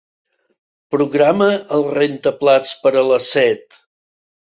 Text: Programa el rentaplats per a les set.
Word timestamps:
Programa 0.95 1.49
el 1.77 1.85
rentaplats 1.97 2.71
per 2.87 2.93
a 3.03 3.05
les 3.11 3.29
set. 3.35 3.79